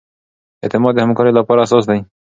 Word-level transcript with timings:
اعتماد 0.63 0.93
د 0.95 0.99
همکارۍ 1.05 1.31
لپاره 1.39 1.59
اساس 1.65 1.83
دی. 1.89 1.99